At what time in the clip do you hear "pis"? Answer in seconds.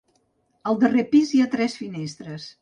1.11-1.35